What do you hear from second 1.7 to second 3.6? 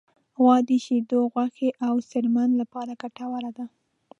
او څرمن لپاره ګټوره